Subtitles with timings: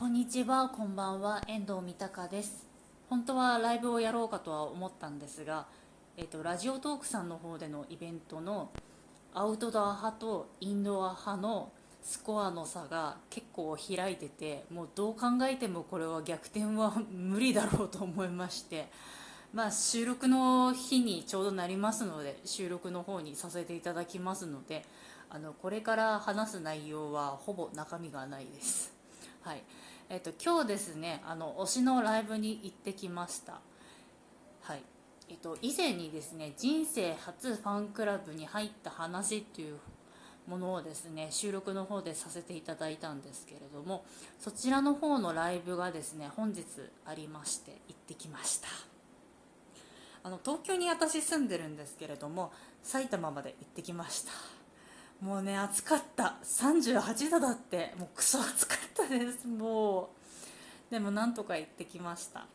[0.00, 2.66] こんにちは、こんばんは、遠藤三鷹です。
[3.10, 5.66] 本当はライブをやろうかとは思ったんですが、
[6.16, 8.70] えっとラジオトークさんの方でのイベントの
[9.34, 18.88] アウトドア派とインドア派のスコアの差が結構開いてて、もうどう考えてもこれは逆転は無理だろうと思いまして、
[19.52, 24.86] まあ収録の日にちょうどなりますので、収録の方にさせていただきますので、
[25.28, 28.98] あのこれから話す内容はほぼ中身がないです。
[29.42, 29.62] はい、
[30.12, 33.60] えっと今日ですね、あの推しのライブに行ってきました。
[34.62, 34.82] はい、
[35.28, 39.78] えっと以前にですね、人生初ファンクラブに入った話っていう
[40.48, 44.04] ものをですね、収録の方でさせていただいたんですけれども、
[44.40, 46.64] そちらの方のライブがですね、本日
[47.06, 48.66] ありまして行ってきました。
[50.24, 52.52] あの東京に私住んでるんですけれども、
[52.82, 54.32] 埼玉まで行ってきました。
[55.20, 56.36] もうね暑かった。
[56.42, 57.94] 38度だって。
[57.98, 59.46] もうクソ暑かったです。
[59.46, 60.10] も
[60.90, 60.92] う。
[60.92, 62.46] でもなんとか行ってきました。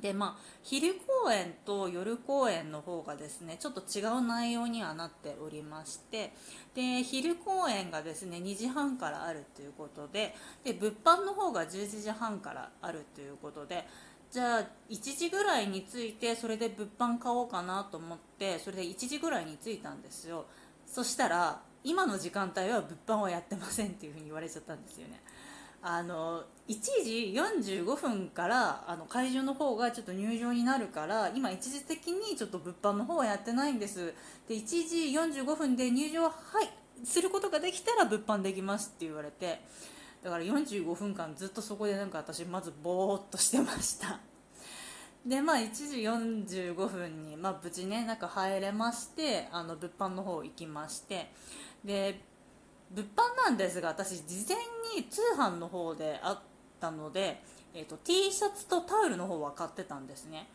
[0.00, 6.32] でまあ昼公演と夜公演の方がですねちょっと違う内容にはなっておりまして。
[6.74, 10.34] で昼公演がですね2時半からあるということで。
[10.64, 13.86] で物販の方が11時半からあるということで。
[14.32, 20.46] じゃあ1時ぐらいに着いてそれで物販買おうかなと思ってそれで1時ぐらいに着いたんですよ。
[20.88, 25.20] そしたら今の時間帯は物販はやってませんっていうふうに言われちゃったんですよね。
[25.82, 27.34] あの1時
[27.74, 34.14] 45分からあの会場の方がちょっと入場になるから今一時的にちょっと物販の方はやってないんです。
[34.48, 39.60] で1時45分で入場はいすることができたら物販できますって言われて。
[40.24, 44.20] だから45分間ずっとそこでなんか私まずぼーっとしてました。
[45.26, 51.30] でまあ1時45分に、まあ、無事ね中入れましてあの物販の方行きまして。
[51.84, 52.20] で
[52.94, 54.58] 物販なんですが私事前
[54.96, 56.38] に通販の方であっ
[56.80, 57.42] たので、
[57.74, 60.46] えーと、T シャツとタオルの方は買ってたんですね。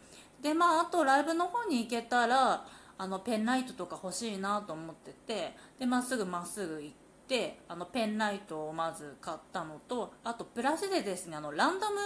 [0.41, 2.65] でまああとライブの方に行けたら
[2.97, 6.95] あのペンライトとか欲しいなと思っててでまっすぐまっすぐ行っ
[7.27, 11.97] てあのペンライトをまず買ったのとあとプラスでですねあのランダム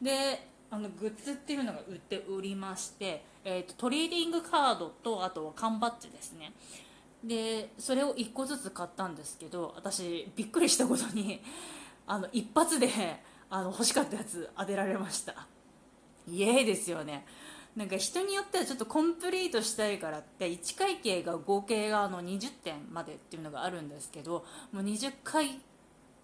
[0.00, 6.52] であのグッズっていうのが売っておりまして、えーと、トレーディングカードとあとは缶バッジですね。
[7.24, 11.40] でそれを1個ずつ買ったんですけど私びっくりしたことに
[12.06, 12.88] あの一発で
[13.50, 15.46] あの欲しかったやつ当てられました。
[16.28, 17.26] イエーイですよね。
[17.74, 25.60] なんか人によってはちょっとコンプリートしたいからって1会計が合計があの20点までっていうのがあるんですけどもう20会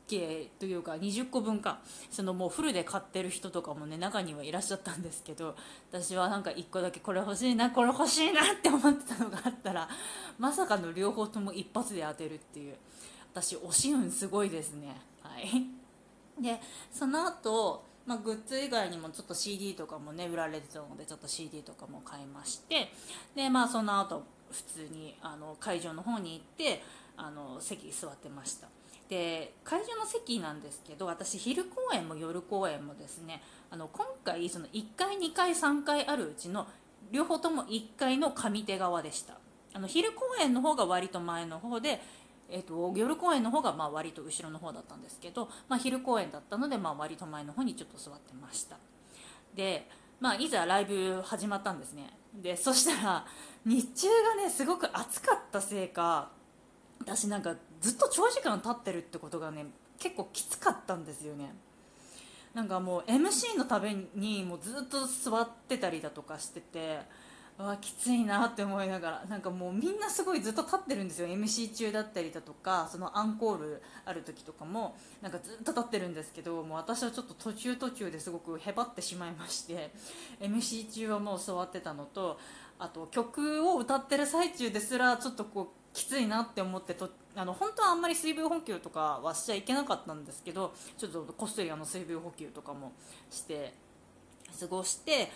[0.07, 1.81] 計というか20個分か。
[2.11, 5.57] そのもうフルで買ってる人とかもね中にはいらっしゃったんですけど
[5.91, 9.89] 私はなんか1個だけこれ欲しいなこれ欲しいなって思ってたのがあったら
[10.39, 12.75] まさかの両方とも一発で当てるっていう。
[13.35, 14.97] 私推し運すごいですね。
[15.21, 15.67] はい。
[16.41, 16.61] で
[16.93, 22.93] その後まあ、グッズ以外にもちょっと CD とかもね売られてたのでちょっと CD とかも買いまして
[23.35, 26.45] でまあその後普通にあの会場の方に行っ
[26.75, 26.83] て
[27.17, 28.69] あの席座ってました。
[29.09, 36.67] で会場の席なんですけど私昼公演も夜公演もですねあの今回その1階2階3階あるうちの
[37.11, 39.35] 両方とも1階の上手側でした。
[39.75, 42.01] あの昼公演の方が割と前の方で
[42.51, 48.77] えーと、と夜公演の方がまあ割と後ろの方だったんですけど、まあ、昼公演だったのでまあ割と前の方にちょっと座ってました。
[49.55, 49.89] で、
[50.21, 52.11] まあ、いざライブ始まったんですね。
[52.35, 53.27] でそしたら
[53.65, 56.31] 日中がねすごく暑かったせいか
[57.01, 59.67] 私なんかずっと長時間立ってるってことがね
[59.99, 61.55] 結構きつかったんですよね。
[62.55, 67.01] なんかもう MC のためにもうずっと座ってたりだとかしてて
[67.57, 71.29] わきついなって思いながらなんかもうみんなすごいずっと立ってるんですよ。
[71.29, 79.93] MC 中だったりだとかそのアンコールある時とかもなんかずっと立ってるんですけどもう私はちょっと途中途中ですごくへばってしまいまして
[80.41, 82.41] MC 中はもう座ってたのと
[82.79, 92.93] あと曲を歌ってる最中ですらちょっとこうきついなって思ってとあの本当はあんまり水分補給とかはしちゃいけなかったんですけどちょっとこっそりあの水分補給とかも
[93.31, 93.75] して
[94.59, 95.31] 過ごして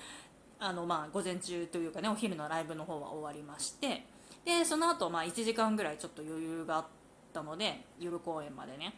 [0.61, 4.05] あのまあ午前中というかねお昼のライブの方は終わりまして
[4.45, 6.87] でその後まあ1時間ぐらいちょっと余裕があっ
[7.33, 8.95] たので夜公演までね。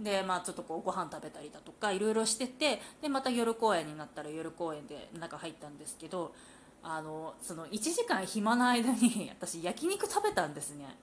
[0.00, 6.34] でまあちょっとこうご飯食べたりだとかいろいろしててでまた夜公演になったら夜公演で中入ったんですけど
[6.82, 10.96] あのその1時間暇な間に 私焼肉食べたんですね。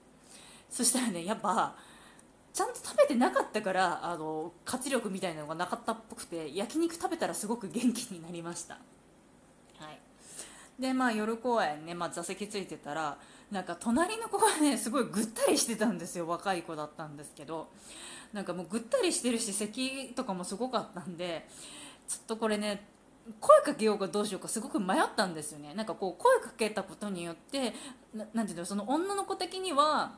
[0.68, 1.74] そしたらねやっぱ
[2.52, 8.78] ちゃんと食べてなかったからあの活力みたいなのがなかったっぽくて焼肉食べたらすごく元気になりました。
[10.78, 13.18] でまあ夜公演ね、まあ、座席ついてたら
[13.50, 16.26] なんか隣の子がねすごいぐったりしてたんですよ。
[16.26, 17.68] 若い子だったんですけど。
[18.32, 21.46] なんかもうぐったりしてるし咳とかもすごかったんで
[22.08, 22.86] ちょっとこれね
[23.40, 25.74] 声かけようかどうしようかすごく迷ったんですよね。
[25.74, 27.72] なんかこう声かけたことによって
[28.14, 30.12] ななんていうのその女の子的には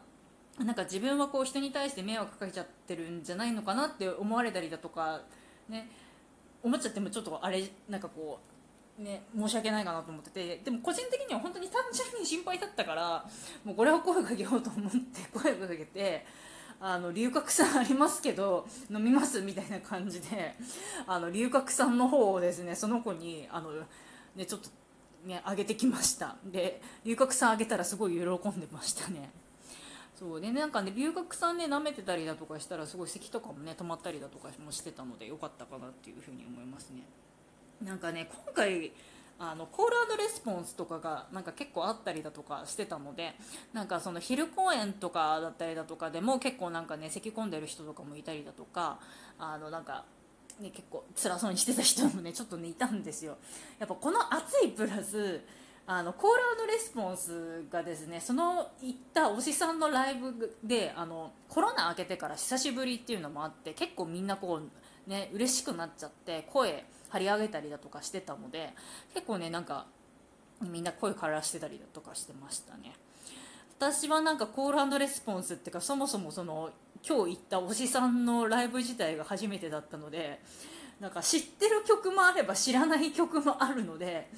[0.58, 5.20] なんか自分はこう人に対して迷惑かけちゃってるんじゃないのかなって思われたりだとか
[5.68, 5.90] ね
[6.62, 8.53] 思っちゃってもちょっとあれなんかこう
[8.98, 13.24] ね申し訳ないかなと思っててでも個人的には本当に単純に心配だったから
[13.64, 14.98] もうこれは声かけようと思って
[15.32, 16.24] 声をかけて
[16.80, 20.54] あの龍角散ありますけど飲みますみたいな感じで
[21.06, 23.70] あの龍角散の方をですねその子にあの、
[24.36, 24.68] ね、ちょっと、
[25.26, 26.36] ね、あげてきました。
[26.44, 29.30] で龍角散あげたらすごい喜んでましたね。
[30.18, 37.02] そうでなんかね龍角散ね舐めてたりだとかしたらすごい咳とかもね止まったりだとかもしてたので良かったかなっていうふうに思いますね。
[37.82, 38.92] なんかね今回
[39.38, 43.34] あのコールレスポンスとかがなんか結構あったりだとかしてたので
[43.72, 48.98] なんかその昼公演とかだったりだとかでも結構なんかね咳き込んでる人とかもいたりだとか
[49.38, 50.04] あのなんか
[50.60, 53.36] ね、結構辛そうにしてた人もねちょっとねいたんですよ。
[53.80, 55.40] やっぱこの暑いプラス
[55.86, 56.30] あのコー
[56.64, 64.60] ルレスポンスがですねその行った推しさんのライブであのコロナ明けてから久しぶりっていうのもあって結構みんなこ
[65.06, 68.70] うね嬉しくなっちゃって声張り上げたりだとかしてたので
[69.14, 69.86] 結構ねなんか
[70.60, 72.92] みんな声からしてたりだとかしてましたね。
[73.78, 76.70] 私はなんかコールレスポンスっていうかそもそもその
[77.06, 80.40] 今日行ったおじさんのライブ自体が初めてだったので
[81.00, 84.28] なんか知ってる曲もあれば知らない曲もあるので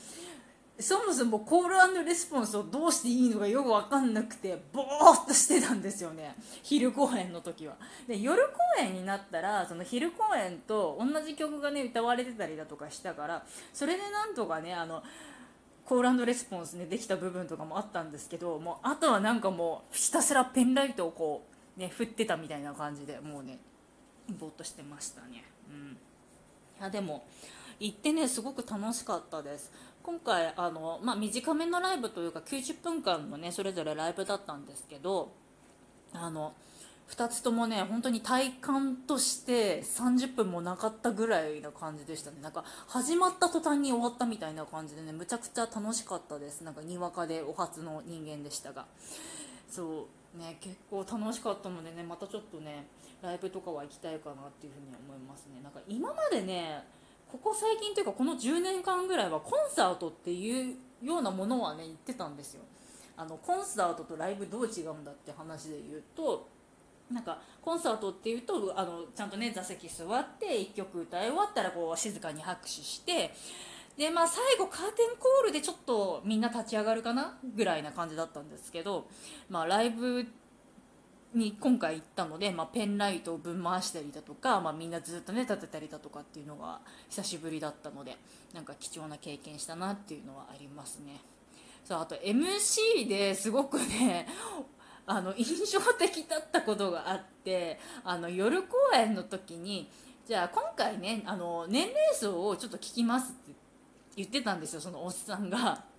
[0.79, 6.37] そもそもコールレスポンスをどうしていいのかよく分かんなくてボーっとしてたんですよね。
[6.63, 7.77] 昼公演の時は。
[8.07, 15.03] で夜公演になったらその昼公演と同じ曲がね歌われてたりだとかしたからそれでなんとかねあの
[15.87, 21.47] コールレスポンスねできた部分とかもあったんですけどもうあとはなんかもうひたすらペンライトをこ
[21.77, 23.59] うね振ってたみたいな感じでもうね
[24.39, 25.45] ぼーっとしてましたね。
[25.71, 25.97] うん。
[26.81, 27.25] いやでも
[27.79, 29.71] 行ってねすごく楽しかったです。
[30.03, 35.33] 今回あの、まあ、短めのライブというか90分間のねそれぞれライブだったんですけど
[36.13, 36.55] あの
[37.11, 42.39] 2つともね本当に体感として30分もなかったぐらいな感じでしたね。
[42.43, 46.63] なんか始まった途端に終わったみたいな感じでねむちゃくちゃ楽しかったです。
[46.63, 48.87] なんかにわかでお初の人間でしたが。
[49.69, 52.87] そうね結構楽しかったのでねまたちょっとね
[53.23, 55.61] ライブとかは行きたいかなっていうふに思いますね。
[55.63, 56.85] なんか今までね
[57.31, 62.63] ここ最近というかこの10年間ぐらいはコンサートっていうようなものはね言ってたんですよ。
[63.17, 66.49] あのコンサートとライブどう違うんだって話で言うと
[67.11, 73.33] なんかコンサートっていうとあのちゃんとね座席座って1曲歌い終わったらこう静かに拍手して
[73.97, 79.07] でまあ最後カーテンコールでちょっとみんな立ち上がるかなぐらいな感じだったんですけど、
[79.49, 80.27] まあ、ライブ
[81.37, 86.81] に今回行ったので、まあ、ペンライトをぶん回したりだとか、まあ、みんなずっとね立てたりだとかっていうのが
[87.11, 88.17] 久しぶりだったので
[88.55, 91.21] なんか貴重な経験したなっていうのはありますね
[91.85, 94.27] そうあと MC ですごくね
[95.07, 99.89] あの印象的だったことがあってあの夜公演の時に
[100.27, 103.53] じゃあ今回ねあの年齢層をちょっと聞きますって
[104.17, 105.96] 言ってたんですよそのおっさんが。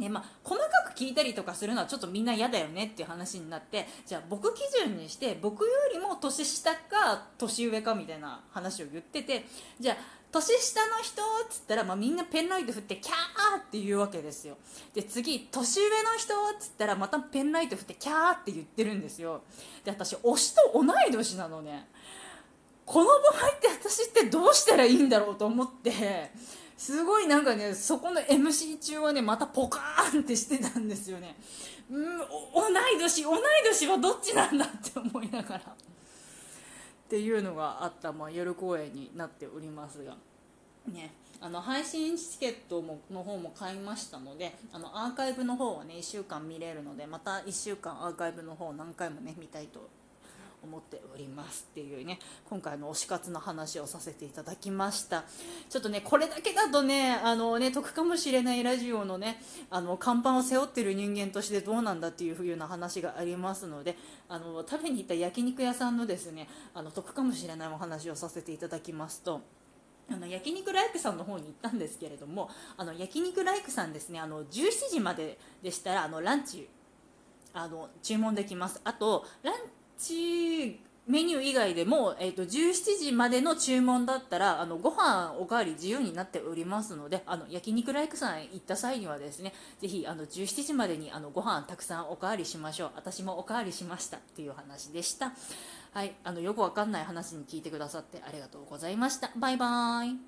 [0.00, 9.44] ねまあ、細かく聞いたりとかするのはちょっとみんな嫌だよねっていう話になってじゃあ僕基準にして僕よりも年下か年上かみたいな話を言ってて
[9.78, 9.96] じゃあ
[10.32, 14.56] 年下の人っつったら、まあ、みんなペンライト振ってキャーって言うわけですよ。
[14.94, 19.42] で次年上の人っつったらまたペンライト振ってキャーって言ってるんですよ。
[19.84, 21.88] で私推しと同い年なのね。
[22.86, 23.16] この場合
[23.56, 26.32] って私ってどうしたらいいんだろうと思って
[26.80, 31.36] すごいなんかねそこの MC 中はねまたポカーンってしてたんですよね。
[31.90, 32.24] うん同
[32.70, 35.60] い年同い年はどっちなんだって思いながら。
[35.60, 35.62] っ
[37.10, 40.16] ていうのがあった、まあ、夜公演になっておりますが。
[40.88, 49.90] ねあの配信チケットもの方も買いましたのであのアーカイブの方はね1週間見れるのでまた1週間アーカイブの方何回もね見たいと
[50.62, 55.24] 思っておりますっていうね今回の推し活の話をさせていただきました。
[55.68, 63.96] ちょっとねこれだけだとねあのね得かもしれないラジオのねあの看板を背負ってる人間としてどうなんだっていう風な話がありますので
[64.28, 69.40] あの食べに行った焼肉屋さんのですねあの得かもしれないお話をさせていただきますと。
[70.12, 76.68] あの焼肉ライクさんの方に行ったんですけれどもあの焼肉ライクさんですねあの17時まででしたらあのランチ
[77.52, 78.80] あの注文できます。
[78.84, 79.54] あとラン
[80.00, 95.32] チメニュー以外でも、えーと、17時までの注文だったらあのご飯おかわり自由になっておりますのであの焼肉ライクさん行った際にはですねぜひあの17時までにあのご飯たくさんおかわりしましょう私もおかわりしましたっていう話でした
[95.92, 99.32] はい、あのよくわかんない話に聞いてくださってありがとうございました。
[99.36, 100.18] バイバーイ。